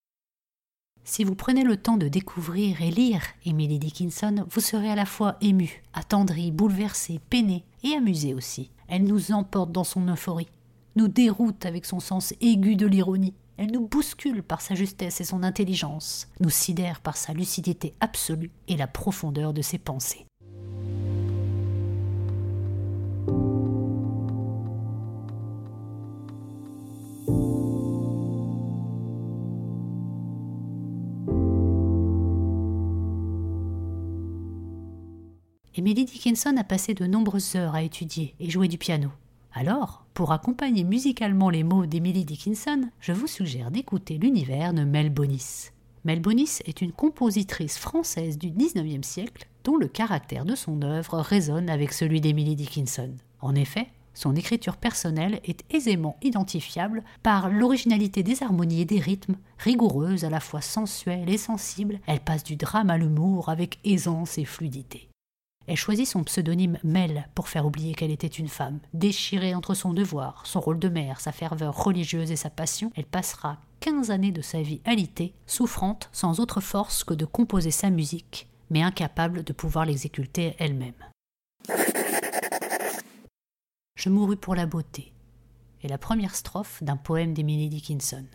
Si 1.05 1.25
vous 1.25 1.35
prenez 1.35 1.63
le 1.63 1.75
temps 1.75 1.97
de 1.97 2.07
découvrir 2.07 2.81
et 2.81 2.89
lire 2.89 3.23
Emily 3.45 3.77
Dickinson, 3.77 4.45
vous 4.49 4.61
serez 4.61 4.89
à 4.89 4.95
la 4.95 5.05
fois 5.05 5.35
ému, 5.41 5.83
attendri, 5.93 6.51
bouleversé, 6.51 7.19
peiné 7.29 7.65
et 7.83 7.93
amusé 7.93 8.33
aussi. 8.33 8.71
Elle 8.87 9.03
nous 9.03 9.33
emporte 9.33 9.71
dans 9.71 9.83
son 9.83 10.07
euphorie, 10.07 10.47
nous 10.95 11.09
déroute 11.09 11.65
avec 11.65 11.85
son 11.85 11.99
sens 11.99 12.33
aigu 12.39 12.77
de 12.77 12.87
l'ironie, 12.87 13.33
elle 13.57 13.71
nous 13.71 13.87
bouscule 13.87 14.43
par 14.43 14.61
sa 14.61 14.75
justesse 14.75 15.21
et 15.21 15.25
son 15.25 15.43
intelligence, 15.43 16.27
nous 16.39 16.49
sidère 16.49 17.01
par 17.01 17.17
sa 17.17 17.33
lucidité 17.33 17.93
absolue 17.99 18.51
et 18.67 18.77
la 18.77 18.87
profondeur 18.87 19.53
de 19.53 19.61
ses 19.61 19.77
pensées. 19.77 20.25
Emily 35.75 36.05
Dickinson 36.05 36.55
a 36.57 36.63
passé 36.63 36.93
de 36.93 37.07
nombreuses 37.07 37.55
heures 37.55 37.73
à 37.73 37.81
étudier 37.81 38.35
et 38.39 38.47
jouer 38.47 38.67
du 38.67 38.77
piano. 38.77 39.09
Alors, 39.53 40.05
pour 40.13 40.31
accompagner 40.31 40.83
musicalement 40.83 41.49
les 41.49 41.63
mots 41.63 41.87
d'Emily 41.87 42.25
Dickinson, 42.25 42.89
je 42.99 43.11
vous 43.11 43.25
suggère 43.25 43.71
d'écouter 43.71 44.19
l'univers 44.19 44.75
de 44.75 44.83
Mel 44.83 45.09
Bonis. 45.09 45.71
Mel 46.05 46.19
Bonis 46.19 46.59
est 46.65 46.81
une 46.81 46.91
compositrice 46.91 47.79
française 47.79 48.37
du 48.37 48.51
XIXe 48.51 49.07
siècle 49.07 49.47
dont 49.63 49.75
le 49.75 49.87
caractère 49.87 50.45
de 50.45 50.53
son 50.53 50.83
œuvre 50.83 51.17
résonne 51.17 51.71
avec 51.71 51.91
celui 51.91 52.21
d'Emily 52.21 52.55
Dickinson. 52.55 53.09
En 53.41 53.55
effet, 53.55 53.87
son 54.13 54.35
écriture 54.35 54.77
personnelle 54.77 55.39
est 55.43 55.63
aisément 55.73 56.17
identifiable 56.21 57.03
par 57.23 57.49
l'originalité 57.49 58.21
des 58.21 58.43
harmonies 58.43 58.81
et 58.81 58.85
des 58.85 58.99
rythmes, 58.99 59.37
rigoureuse 59.57 60.23
à 60.23 60.29
la 60.29 60.39
fois 60.39 60.61
sensuelle 60.61 61.31
et 61.31 61.39
sensible, 61.39 61.99
elle 62.05 62.19
passe 62.19 62.43
du 62.43 62.57
drame 62.57 62.91
à 62.91 62.99
l'humour 62.99 63.49
avec 63.49 63.79
aisance 63.83 64.37
et 64.37 64.45
fluidité. 64.45 65.09
Elle 65.67 65.77
choisit 65.77 66.07
son 66.07 66.23
pseudonyme 66.23 66.77
Mel 66.83 67.27
pour 67.35 67.47
faire 67.47 67.65
oublier 67.65 67.93
qu'elle 67.93 68.11
était 68.11 68.27
une 68.27 68.47
femme. 68.47 68.79
Déchirée 68.93 69.55
entre 69.55 69.73
son 69.73 69.93
devoir, 69.93 70.45
son 70.45 70.59
rôle 70.59 70.79
de 70.79 70.89
mère, 70.89 71.19
sa 71.19 71.31
ferveur 71.31 71.83
religieuse 71.83 72.31
et 72.31 72.35
sa 72.35 72.49
passion, 72.49 72.91
elle 72.95 73.05
passera 73.05 73.57
15 73.79 74.11
années 74.11 74.31
de 74.31 74.41
sa 74.41 74.61
vie 74.61 74.81
alitée, 74.85 75.33
souffrante, 75.45 76.09
sans 76.11 76.39
autre 76.39 76.61
force 76.61 77.03
que 77.03 77.13
de 77.13 77.25
composer 77.25 77.71
sa 77.71 77.89
musique, 77.89 78.47
mais 78.69 78.81
incapable 78.81 79.43
de 79.43 79.53
pouvoir 79.53 79.85
l'exécuter 79.85 80.55
elle-même. 80.59 80.93
Je 83.95 84.09
mourus 84.09 84.37
pour 84.37 84.55
la 84.55 84.65
beauté 84.65 85.13
est 85.83 85.89
la 85.89 85.97
première 85.97 86.35
strophe 86.35 86.81
d'un 86.83 86.97
poème 86.97 87.33
d'Emily 87.33 87.69
Dickinson. 87.69 88.25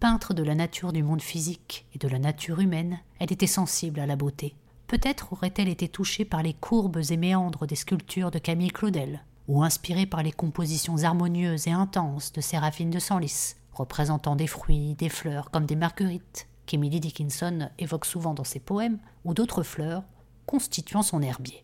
Peintre 0.00 0.34
de 0.34 0.42
la 0.42 0.54
nature 0.54 0.92
du 0.92 1.02
monde 1.02 1.22
physique 1.22 1.86
et 1.94 1.98
de 1.98 2.08
la 2.08 2.18
nature 2.18 2.60
humaine, 2.60 3.00
elle 3.18 3.32
était 3.32 3.46
sensible 3.46 4.00
à 4.00 4.06
la 4.06 4.16
beauté, 4.16 4.54
Peut-être 4.88 5.34
aurait-elle 5.34 5.68
été 5.68 5.86
touchée 5.86 6.24
par 6.24 6.42
les 6.42 6.54
courbes 6.54 7.02
et 7.10 7.18
méandres 7.18 7.66
des 7.66 7.76
sculptures 7.76 8.30
de 8.30 8.38
Camille 8.38 8.70
Claudel, 8.70 9.22
ou 9.46 9.62
inspirée 9.62 10.06
par 10.06 10.22
les 10.22 10.32
compositions 10.32 11.04
harmonieuses 11.04 11.68
et 11.68 11.72
intenses 11.72 12.32
de 12.32 12.40
Séraphine 12.40 12.88
de 12.88 12.98
Senlis, 12.98 13.56
représentant 13.74 14.34
des 14.34 14.46
fruits, 14.46 14.94
des 14.94 15.10
fleurs 15.10 15.50
comme 15.50 15.66
des 15.66 15.76
marguerites, 15.76 16.48
qu'Emily 16.64 17.00
Dickinson 17.00 17.68
évoque 17.78 18.06
souvent 18.06 18.32
dans 18.32 18.44
ses 18.44 18.60
poèmes, 18.60 18.98
ou 19.26 19.34
d'autres 19.34 19.62
fleurs 19.62 20.04
constituant 20.46 21.02
son 21.02 21.20
herbier. 21.20 21.62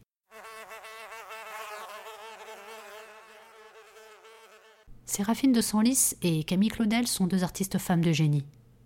Séraphine 5.06 5.52
de 5.52 5.62
Senlis 5.62 6.14
et 6.20 6.44
Camille 6.44 6.68
Claudel 6.68 7.06
sont 7.06 7.26
deux 7.26 7.42
artistes 7.42 7.78
femmes 7.78 8.04
de 8.04 8.12
génie, 8.12 8.44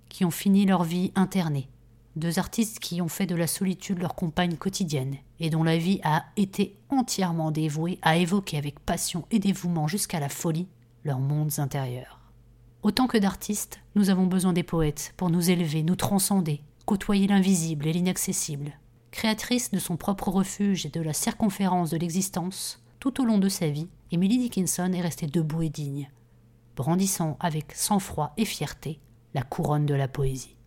qui 0.09 0.25
ont 0.25 0.31
fini 0.31 0.65
leur 0.65 0.85
vie 0.85 1.11
internée, 1.17 1.69
deux 2.19 2.39
artistes 2.39 2.79
qui 2.79 3.01
ont 3.01 3.09
fait 3.09 3.27
de 3.27 3.35
la 3.35 3.47
solitude 3.47 4.01
leur 4.01 4.15
compagne 4.15 4.57
quotidienne 4.57 5.17
et 5.41 5.51
dont 5.51 5.63
la 5.63 5.79
vie 5.79 6.01
a 6.05 6.27
été 6.37 6.77
entièrement 6.91 7.51
dévouée 7.51 7.99
à 8.03 8.17
évoquer 8.17 8.59
avec 8.59 8.81
passion 8.81 9.25
et 9.31 9.39
dévouement 9.39 9.89
jusqu'à 9.89 10.21
la 10.21 10.29
folie 10.29 10.69
leurs 11.05 11.21
mondes 11.21 11.59
intérieurs. 11.59 12.21
Autant 12.83 13.07
que 13.07 13.19
d'artistes, 13.19 13.81
nous 13.95 14.11
avons 14.11 14.27
besoin 14.27 14.53
des 14.53 14.63
poètes 14.63 15.15
pour 15.17 15.31
nous 15.31 15.51
élever, 15.51 15.83
nous 15.83 15.97
transcender, 15.97 16.61
côtoyer 16.87 17.27
l'invisible 17.27 17.87
et 17.87 17.93
l'inaccessible. 17.93 18.73
Créatrice 19.11 19.71
de 19.71 19.79
son 19.79 19.97
propre 19.97 20.29
refuge 20.29 20.87
et 20.87 20.91
de 20.91 21.01
la 21.01 21.13
circonférence 21.13 21.91
de 21.91 21.97
l'existence, 21.97 22.83
tout 23.01 23.21
au 23.21 23.25
long 23.25 23.39
de 23.39 23.49
sa 23.49 23.69
vie, 23.69 23.89
Emily 24.13 24.39
Dickinson 24.39 24.93
est 24.93 25.01
restée 25.01 25.27
debout 25.27 25.63
et 25.63 25.69
digne, 25.71 26.11
brandissant 26.77 27.37
avec 27.41 27.73
sang-froid 27.73 28.33
et 28.37 28.45
fierté 28.45 29.01
la 29.35 29.43
couronne 29.43 29.87
de 29.87 29.95
la 29.95 30.09
poésie. 30.09 30.58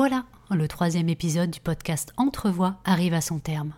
Voilà, 0.00 0.24
le 0.50 0.66
troisième 0.66 1.10
épisode 1.10 1.50
du 1.50 1.60
podcast 1.60 2.14
Entrevoix 2.16 2.78
arrive 2.86 3.12
à 3.12 3.20
son 3.20 3.38
terme. 3.38 3.74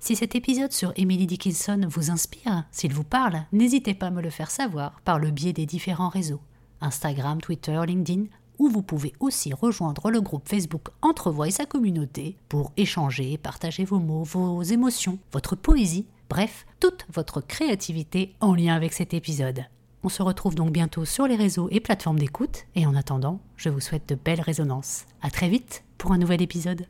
Si 0.00 0.14
cet 0.14 0.36
épisode 0.36 0.70
sur 0.70 0.92
Emily 0.94 1.26
Dickinson 1.26 1.88
vous 1.88 2.12
inspire, 2.12 2.66
s'il 2.70 2.94
vous 2.94 3.02
parle, 3.02 3.42
n'hésitez 3.50 3.94
pas 3.94 4.06
à 4.06 4.10
me 4.10 4.22
le 4.22 4.30
faire 4.30 4.48
savoir 4.48 5.00
par 5.00 5.18
le 5.18 5.32
biais 5.32 5.52
des 5.52 5.66
différents 5.66 6.08
réseaux 6.08 6.40
Instagram, 6.80 7.40
Twitter, 7.40 7.80
LinkedIn, 7.84 8.26
où 8.60 8.68
vous 8.68 8.82
pouvez 8.82 9.12
aussi 9.18 9.52
rejoindre 9.52 10.12
le 10.12 10.20
groupe 10.20 10.48
Facebook 10.48 10.86
Entrevoix 11.02 11.48
et 11.48 11.50
sa 11.50 11.66
communauté 11.66 12.36
pour 12.48 12.70
échanger, 12.76 13.36
partager 13.36 13.84
vos 13.84 13.98
mots, 13.98 14.22
vos 14.22 14.62
émotions, 14.62 15.18
votre 15.32 15.56
poésie, 15.56 16.06
bref, 16.28 16.64
toute 16.78 17.06
votre 17.12 17.40
créativité 17.40 18.36
en 18.38 18.54
lien 18.54 18.76
avec 18.76 18.92
cet 18.92 19.14
épisode. 19.14 19.64
On 20.02 20.08
se 20.08 20.22
retrouve 20.22 20.54
donc 20.54 20.72
bientôt 20.72 21.04
sur 21.04 21.26
les 21.26 21.36
réseaux 21.36 21.68
et 21.70 21.80
plateformes 21.80 22.18
d'écoute, 22.18 22.64
et 22.74 22.86
en 22.86 22.94
attendant, 22.94 23.40
je 23.56 23.68
vous 23.68 23.80
souhaite 23.80 24.08
de 24.08 24.14
belles 24.14 24.40
résonances. 24.40 25.04
À 25.20 25.30
très 25.30 25.48
vite 25.48 25.84
pour 25.98 26.12
un 26.12 26.18
nouvel 26.18 26.40
épisode. 26.40 26.86